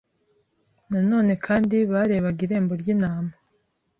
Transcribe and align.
Nanone 0.89 1.33
kandi 1.45 1.75
barebaga 1.91 2.39
irembo 2.47 2.73
ry'intama 2.81 3.31